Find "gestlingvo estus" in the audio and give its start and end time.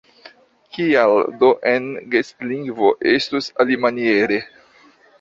2.17-3.55